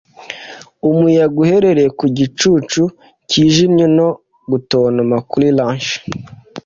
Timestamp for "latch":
5.57-5.89